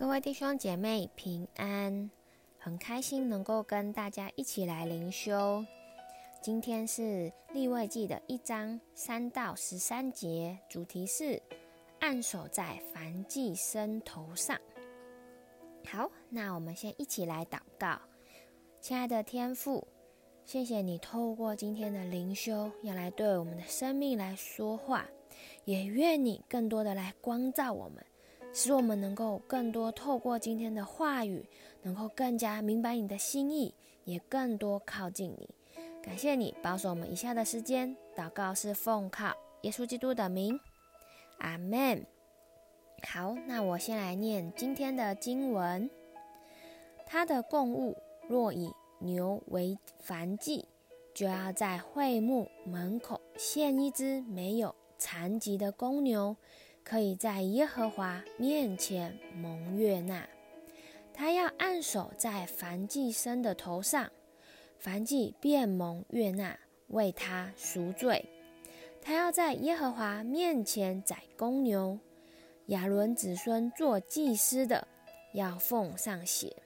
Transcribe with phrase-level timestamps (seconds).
[0.00, 2.10] 各位弟兄姐妹平安，
[2.58, 5.62] 很开心能够跟大家一起来灵修。
[6.40, 11.38] 今天是立位记的一章三到十三节，主题是
[11.98, 14.58] 按手在凡祭生头上。
[15.84, 18.00] 好，那我们先一起来祷告。
[18.80, 19.86] 亲爱的天父，
[20.46, 25.06] 谢谢你透过今天的灵修，要来对我们的生命来说话，
[25.66, 28.02] 也愿你更多的来光照我们。
[28.52, 31.48] 使我们能够更多透过今天的话语，
[31.82, 35.48] 能够更加明白你的心意，也更多靠近你。
[36.02, 40.58] 感谢你保守我们以下的时间，祷告是奉靠耶稣基督的名，
[41.38, 42.04] 阿门。
[43.02, 45.88] 好，那我先来念今天的经文。
[47.06, 47.96] 他的供物
[48.28, 50.66] 若以牛为燔祭，
[51.14, 56.36] 就要在会幕门口献一只没有残疾的公牛。
[56.90, 60.28] 可以在耶和华面前蒙悦纳，
[61.14, 64.10] 他要按手在燔祭牲的头上，
[64.82, 68.28] 燔祭便蒙悦纳，为他赎罪。
[69.00, 71.96] 他要在耶和华面前宰公牛，
[72.66, 74.88] 亚伦子孙做祭司的
[75.32, 76.56] 要奉上血，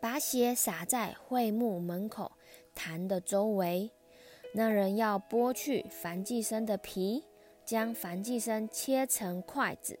[0.00, 2.30] 把血洒在会幕门口
[2.72, 3.90] 坛的周围。
[4.52, 7.24] 那人要剥去燔祭牲的皮。
[7.64, 9.98] 将燔祭牲切成筷子，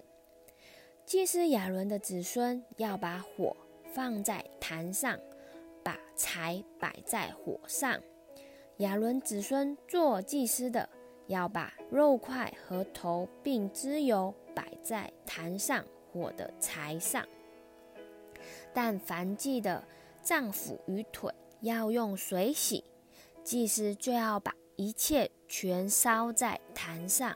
[1.06, 3.56] 祭司亚伦的子孙要把火
[3.92, 5.18] 放在坛上，
[5.82, 7.98] 把柴摆在火上。
[8.78, 10.88] 亚伦子孙做祭司的
[11.26, 17.26] 要把肉块和头并脂油摆在坛上火的柴上。
[18.74, 19.82] 但凡祭的
[20.20, 22.84] 脏腑与腿要用水洗，
[23.42, 27.34] 祭司就要把一切全烧在坛上。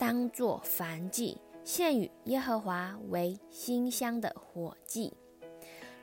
[0.00, 5.12] 当作燔祭，献与耶和华为馨香的火祭。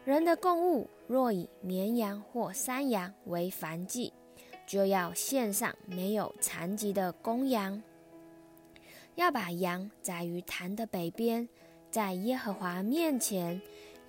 [0.06, 4.14] 人的供物若以绵羊或山羊为燔祭，
[4.68, 7.82] 就要献上没有残疾的公羊。
[9.16, 11.50] 要把羊宰于坛的北边，
[11.90, 13.60] 在耶和华面前。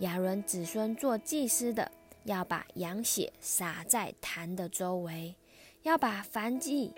[0.01, 1.91] 亚伦子孙做祭司的，
[2.25, 5.35] 要把羊血洒在坛的周围。
[5.83, 6.93] 要把燔祭。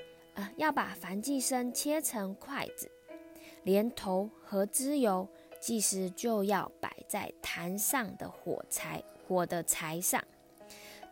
[0.56, 2.90] 要把燔祭牲切成筷子，
[3.62, 5.28] 连头和脂油，
[5.60, 10.22] 祭司就要摆在坛上的火柴火的柴上。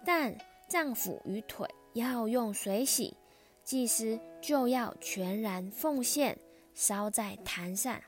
[0.04, 0.36] 但
[0.68, 3.16] 脏腑与腿要用水洗，
[3.64, 6.38] 祭司就要全然奉献，
[6.74, 8.00] 烧在坛上。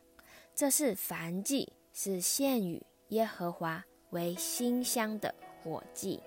[0.55, 6.21] 这是燔祭，是献与耶和华为馨香的火祭。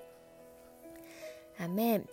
[1.58, 2.04] 阿门。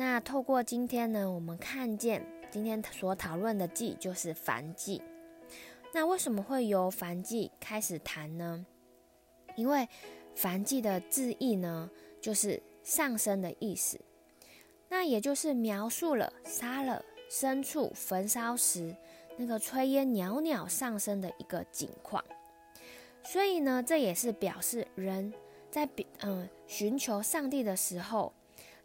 [0.00, 5.02] 那透过今天呢，我们看见今天所讨论的祭就是燔祭。
[5.92, 8.64] 那为什么会由燔祭开始谈呢？
[9.56, 9.88] 因为
[10.36, 14.00] 燔祭的字义呢，就是上升的意思。
[14.88, 18.94] 那也就是描述了杀了牲畜焚烧时
[19.36, 22.24] 那个炊烟袅袅上升的一个景况。
[23.24, 25.34] 所以呢，这也是表示人
[25.72, 28.32] 在比嗯寻求上帝的时候。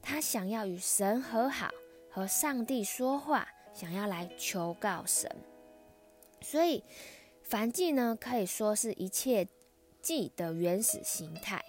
[0.03, 1.71] 他想要与神和好，
[2.11, 5.33] 和上帝说话，想要来求告神。
[6.41, 6.83] 所以，
[7.49, 9.47] 燔祭呢，可以说是一切
[10.01, 11.63] 祭的原始形态，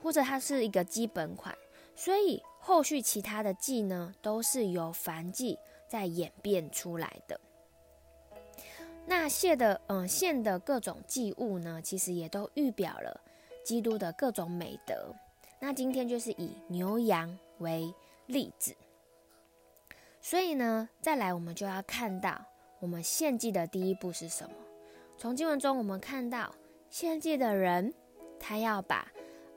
[0.00, 1.52] 或者它是一个基本款。
[1.96, 7.38] 所以，后续其他的祭呢，都是由燔祭在演变出来的。
[9.04, 13.20] 那献的，嗯，献的各种祭物呢，其实也都预表了
[13.64, 15.12] 基督的各种美德。
[15.58, 17.94] 那今天就是以牛羊为
[18.26, 18.74] 例子，
[20.20, 22.44] 所以呢，再来我们就要看到
[22.80, 24.54] 我们献祭的第一步是什么？
[25.16, 26.54] 从经文中我们看到，
[26.90, 27.94] 献祭的人
[28.38, 29.10] 他要把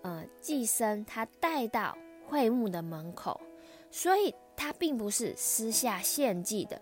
[0.03, 3.41] 呃祭牲他带到会幕的门口，
[3.91, 6.81] 所以他并不是私下献祭的，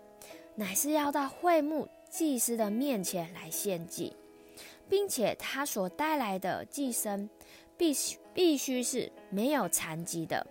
[0.54, 4.16] 乃是要到会幕祭司的面前来献祭，
[4.88, 7.28] 并且他所带来的祭牲
[7.76, 8.18] 必须。
[8.34, 10.44] 必须是没有残疾的，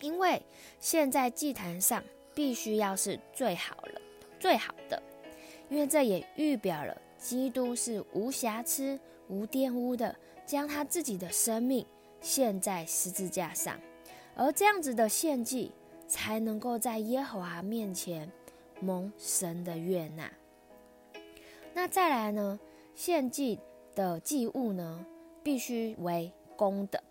[0.00, 0.42] 因为
[0.80, 2.02] 献在祭坛上
[2.34, 4.00] 必须要是最好了、
[4.38, 5.02] 最好的，
[5.68, 8.98] 因为这也预表了基督是无瑕疵、
[9.28, 10.16] 无玷污的，
[10.46, 11.84] 将他自己的生命
[12.20, 13.78] 献在十字架上，
[14.34, 15.70] 而这样子的献祭
[16.08, 18.30] 才能够在耶和华面前
[18.80, 20.32] 蒙神的悦纳。
[21.74, 22.58] 那再来呢，
[22.94, 23.58] 献祭
[23.94, 25.04] 的祭物呢，
[25.42, 27.02] 必须为公的，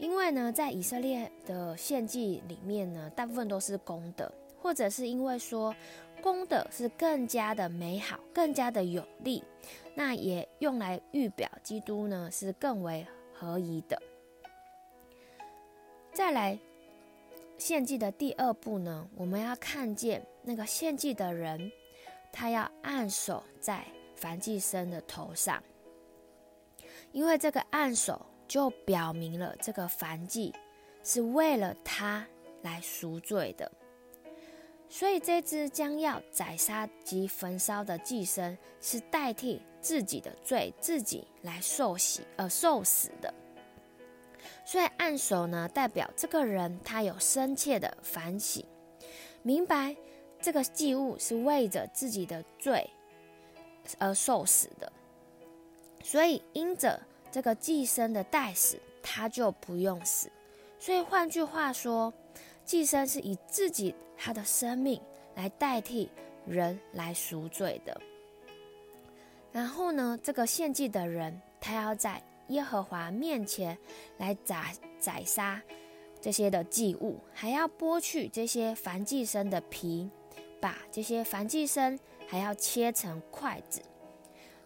[0.00, 5.76] 因为呢，在以色列的献祭里面呢，大部分都是公的，或者是因为说
[6.22, 9.44] 公的是更加的美好，更加的有利。
[9.94, 14.00] 那也用来预表基督呢，是更为合宜的。
[16.14, 16.58] 再来
[17.58, 21.70] 献祭的第二步呢，我们要看见那个献祭的人，
[22.32, 23.84] 他要按手在
[24.18, 25.62] 燔祭牲的头上，
[27.12, 30.52] 因为这个按手就表明了这个燔祭
[31.04, 32.26] 是为了他
[32.62, 33.70] 来赎罪的。
[34.88, 43.32] 所以，这只将要宰杀及焚烧的祭牲，是代替自己的罪，自己来受洗而受死的。
[44.64, 48.66] 所以，按手呢，代表这个人他有深切的反省，
[49.44, 49.94] 明白
[50.40, 52.90] 这个祭物是为着自己的罪
[54.00, 54.92] 而受死的。
[56.02, 57.00] 所以，因着
[57.30, 60.30] 这个寄生的代死，他就不用死。
[60.78, 62.12] 所以，换句话说，
[62.64, 63.94] 寄生是以自己。
[64.22, 65.00] 他的生命
[65.34, 66.10] 来代替
[66.46, 68.00] 人来赎罪的。
[69.50, 73.78] 然后呢，这个献祭的人，他要在耶和华面前
[74.18, 75.58] 来宰宰杀
[76.20, 80.10] 这些的祭物，还要剥去这些凡寄生的皮，
[80.60, 81.98] 把这些凡寄生
[82.28, 83.80] 还要切成筷子。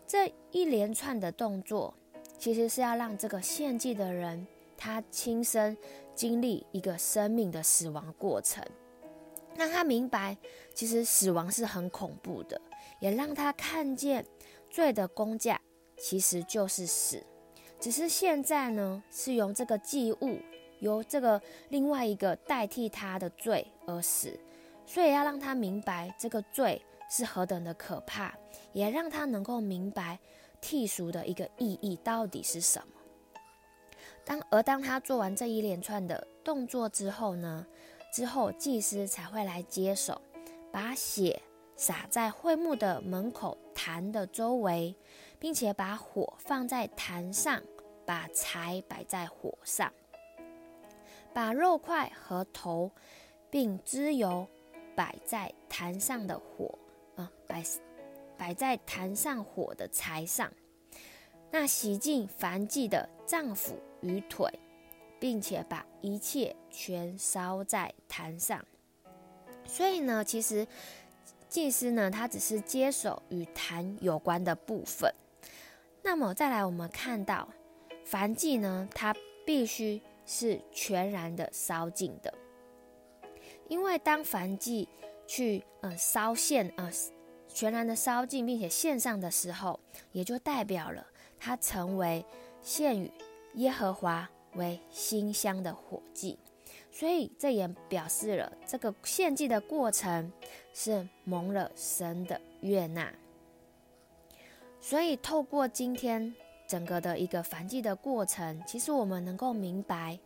[0.05, 1.95] 这一连串的动作，
[2.39, 4.47] 其实是要让这个献祭的人，
[4.77, 5.77] 他亲身
[6.15, 8.63] 经历一个生命的死亡过程。
[9.57, 10.37] 让他明白，
[10.75, 12.61] 其实死亡是很恐怖的，
[12.99, 14.27] 也让他看见
[14.69, 15.61] 罪的工价
[15.97, 17.23] 其实就是死。
[17.79, 20.39] 只是现在呢，是用这个祭物，
[20.81, 24.37] 由这个另外一个代替他的罪而死，
[24.85, 28.35] 所以要让他明白这个罪是何等的可怕，
[28.73, 30.19] 也让他能够明白
[30.65, 32.87] 剔除的一个意义到底是什么。
[34.25, 37.67] 当而当他做完这一连串的动作之后呢，
[38.11, 40.19] 之后，祭司才会来接手，
[40.73, 41.43] 把血
[41.77, 44.97] 洒在会幕的门口坛的周围，
[45.39, 47.63] 并且把火放在坛上，
[48.07, 49.93] 把柴摆在火上，
[51.35, 52.91] 把肉块和头，
[53.51, 54.49] 并脂油
[54.97, 56.79] 摆在坛上的火，
[57.17, 57.63] 啊，摆
[58.37, 60.53] 摆在坛上火的柴上。
[61.51, 64.49] 那洗净燔祭的脏腑与腿。
[65.21, 68.63] 并且把一切全烧在坛上，
[69.65, 70.67] 所以呢，其实
[71.49, 75.11] 祭司呢，他只是接手与坛有关的部分。
[76.03, 77.49] 那么再来，我们看到
[78.07, 79.17] 燔祭呢，它
[79.47, 82.35] 必须是全然的烧尽的，
[83.69, 84.87] 因为当燔祭
[85.27, 86.91] 去呃烧献呃
[87.55, 89.81] 全然的烧尽，并且献上的时候，
[90.13, 91.07] 也就代表了
[91.41, 92.23] 他成为
[92.61, 93.11] 献与
[93.55, 94.29] 耶和华。
[94.57, 96.39] 为馨香的火祭，
[96.89, 100.31] 所以这也表示了这个献祭的过程
[100.73, 103.13] 是蒙了神的悦纳。
[104.81, 106.33] 所以透过今天
[106.69, 110.17] 整个的一个燔祭的过程，其实我们能够明白，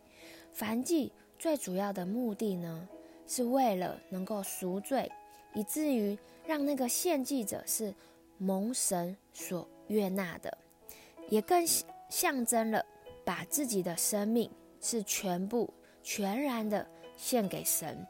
[0.55, 2.87] 燔祭最主要的目的呢，
[3.25, 5.11] 是为了能够赎罪，
[5.53, 7.93] 以至于让那个献祭者是
[8.37, 10.57] 蒙神所悦纳的，
[11.29, 11.65] 也更
[12.09, 12.85] 象征了。
[13.25, 14.49] 把自己的生命
[14.81, 18.07] 是全部全然的献给神。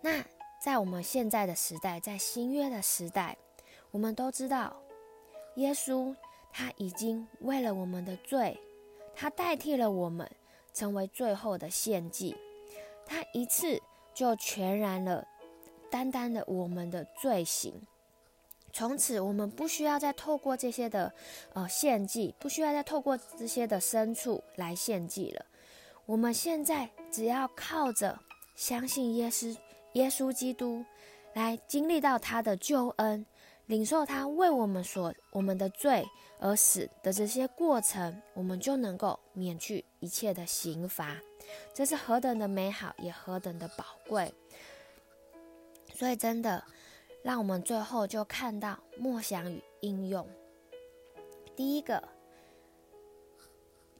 [0.00, 0.24] 那
[0.62, 3.36] 在我们现在的时代，在新约的时代，
[3.90, 4.80] 我们都知道，
[5.56, 6.14] 耶稣
[6.52, 8.56] 他已经为了我们的罪，
[9.16, 10.30] 他代替了我们，
[10.72, 12.36] 成为最后的献祭。
[13.04, 13.82] 他一次
[14.14, 15.26] 就全然了
[15.92, 17.82] 单单的我们的罪行。
[18.72, 21.12] 从此，我们不需要再透过这些的
[21.52, 25.44] 呃献祭，不需要再透过这些的牲畜来献祭了。
[26.06, 28.18] 我们现在只要靠着
[28.56, 29.54] 相信耶稣，
[29.92, 30.82] 耶稣基督，
[31.34, 33.26] 来经历到他的救恩，
[33.66, 36.08] 领受他为我们所我们的罪
[36.38, 41.18] 而死的这些过程，我们就能够免去一切的刑罚。
[41.74, 44.32] 这是何等的美好，也何等的宝贵。
[46.02, 46.64] 所以，真的。
[47.22, 50.28] 让我们最后就看到默想与应用。
[51.54, 52.02] 第一个，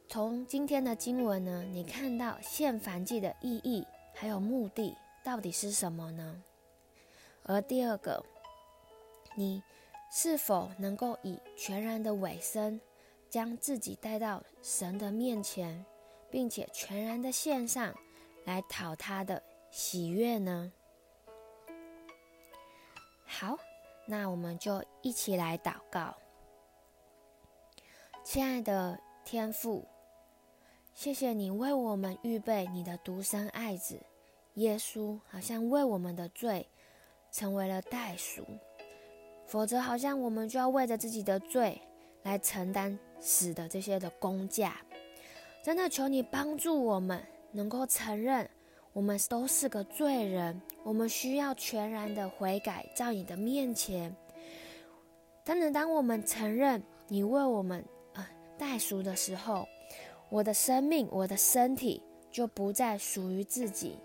[0.08, 6.42] 从今天的经文呢，你看到献燔祭的意义还有目的到底是什么呢？
[7.44, 8.20] 而第二个，
[9.36, 9.62] 你
[10.10, 12.80] 是否能够以全然的委身，
[13.30, 15.86] 将自己带到神的面前，
[16.28, 17.94] 并且全然的献上，
[18.44, 19.40] 来讨他的
[19.70, 20.72] 喜悦呢？
[23.34, 23.58] 好，
[24.04, 26.14] 那我们就一起来祷告。
[28.22, 29.88] 亲爱的天父，
[30.92, 33.98] 谢谢你为我们预备你的独生爱子
[34.54, 36.68] 耶稣，好像为我们的罪
[37.30, 38.46] 成为了代赎。
[39.46, 41.80] 否则好像我们就要为着自己的罪
[42.24, 44.76] 来承担死的这些的工价。
[45.62, 48.48] 真的求你帮助我们，能够承认
[48.92, 54.14] 我们都是个罪人，我们需要全然的悔改，在你的面前。
[55.44, 58.26] 当然，当我们承认你为我们呃
[58.58, 59.66] 代赎的时候，
[60.28, 63.96] 我的生命，我的身体就不再属于自己。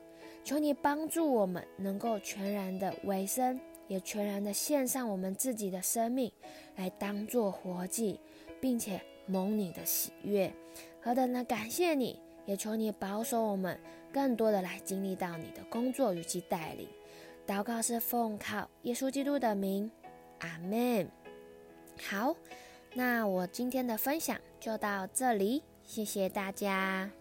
[0.43, 6.31] 求你帮助我们，能够全然的委身，也全然的献上我们自己的生命，
[6.77, 8.19] 来当做活祭，
[8.61, 10.51] 并且蒙你的喜悦。
[11.01, 12.17] 何等的感谢你，
[12.47, 13.79] 也求你保守我们，
[14.11, 16.89] 更多的来经历到你的工作与其带领。
[17.45, 19.91] 祷告是奉靠耶稣基督的名，
[20.39, 21.07] 阿门。
[22.01, 22.35] 好，
[22.93, 27.11] 那我今天的分享就到这里，谢谢大家。